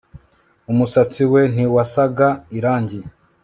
Umusatsi 0.71 1.23
we 1.31 1.41
ntiwasaga 1.53 2.27
irangi 2.57 2.99